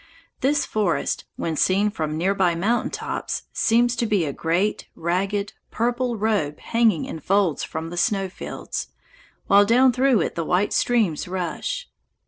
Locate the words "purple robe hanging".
5.69-7.05